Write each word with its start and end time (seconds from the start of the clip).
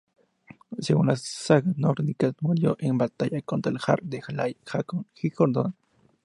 Según 0.79 1.05
las 1.05 1.21
sagas 1.21 1.77
nórdicas, 1.77 2.33
murió 2.41 2.75
en 2.79 2.97
batalla 2.97 3.39
contra 3.43 3.71
el 3.71 3.77
jarl 3.77 4.01
de 4.03 4.23
Lade, 4.29 4.57
Håkon 4.67 5.05
Sigurdsson. 5.13 5.75